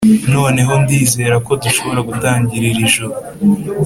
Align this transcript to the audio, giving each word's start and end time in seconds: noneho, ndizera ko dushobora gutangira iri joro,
noneho, 0.33 0.73
ndizera 0.83 1.35
ko 1.45 1.51
dushobora 1.63 1.99
gutangira 2.09 2.65
iri 2.71 2.83
joro, 2.93 3.15